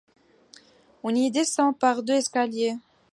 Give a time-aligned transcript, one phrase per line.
[1.03, 2.73] On y descend par deux escaliers.